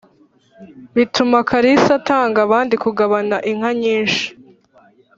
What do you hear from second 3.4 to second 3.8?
inka